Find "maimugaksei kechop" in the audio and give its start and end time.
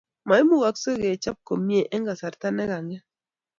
0.29-1.37